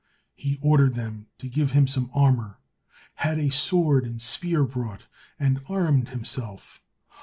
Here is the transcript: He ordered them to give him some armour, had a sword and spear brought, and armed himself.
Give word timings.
He 0.33 0.57
ordered 0.63 0.95
them 0.95 1.27
to 1.37 1.47
give 1.47 1.73
him 1.73 1.87
some 1.87 2.09
armour, 2.11 2.57
had 3.17 3.37
a 3.37 3.51
sword 3.51 4.03
and 4.03 4.19
spear 4.19 4.63
brought, 4.63 5.05
and 5.39 5.61
armed 5.69 6.09
himself. 6.09 6.81